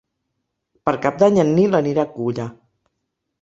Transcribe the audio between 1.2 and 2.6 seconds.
d'Any en Nil anirà a Culla.